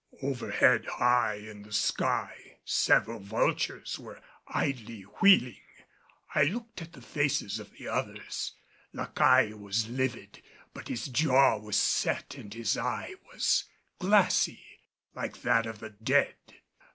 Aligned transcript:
Overhead 0.23 0.87
high 0.93 1.35
in 1.35 1.61
the 1.61 1.71
sky 1.71 2.57
several 2.65 3.19
vultures 3.19 3.99
were 3.99 4.19
idly 4.47 5.01
wheeling. 5.03 5.61
I 6.33 6.45
looked 6.45 6.81
at 6.81 6.93
the 6.93 7.03
faces 7.03 7.59
of 7.59 7.69
the 7.73 7.87
others. 7.87 8.53
La 8.93 9.05
Caille 9.05 9.55
was 9.57 9.89
livid, 9.89 10.41
but 10.73 10.87
his 10.87 11.05
jaw 11.05 11.57
was 11.59 11.77
set 11.77 12.33
and 12.33 12.51
his 12.51 12.79
eye 12.79 13.13
was 13.31 13.65
glassy 13.99 14.79
like 15.13 15.43
that 15.43 15.67
of 15.67 15.77
the 15.77 15.91
dead. 15.91 16.33